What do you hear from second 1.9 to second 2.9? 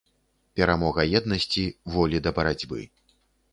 волі да барацьбы.